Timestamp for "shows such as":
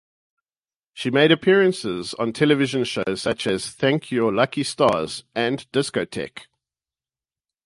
2.85-3.69